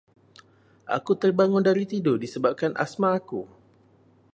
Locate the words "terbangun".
1.21-1.61